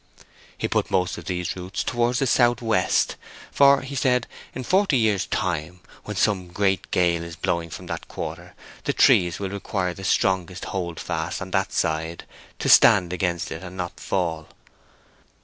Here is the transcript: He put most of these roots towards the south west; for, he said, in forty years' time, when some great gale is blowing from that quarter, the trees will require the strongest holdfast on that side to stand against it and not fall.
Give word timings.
He 0.57 0.67
put 0.67 0.89
most 0.89 1.19
of 1.19 1.25
these 1.25 1.55
roots 1.55 1.83
towards 1.83 2.17
the 2.17 2.25
south 2.25 2.59
west; 2.59 3.17
for, 3.51 3.81
he 3.81 3.93
said, 3.93 4.25
in 4.55 4.63
forty 4.63 4.97
years' 4.97 5.27
time, 5.27 5.79
when 6.05 6.15
some 6.17 6.47
great 6.47 6.89
gale 6.89 7.23
is 7.23 7.35
blowing 7.35 7.69
from 7.69 7.85
that 7.85 8.07
quarter, 8.07 8.55
the 8.85 8.93
trees 8.93 9.37
will 9.37 9.51
require 9.51 9.93
the 9.93 10.03
strongest 10.03 10.65
holdfast 10.65 11.39
on 11.39 11.51
that 11.51 11.71
side 11.71 12.23
to 12.57 12.67
stand 12.67 13.13
against 13.13 13.51
it 13.51 13.61
and 13.61 13.77
not 13.77 13.99
fall. 13.99 14.47